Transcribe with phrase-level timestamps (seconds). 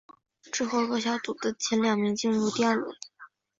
[0.51, 2.91] 之后各小组的前两名进入第二轮。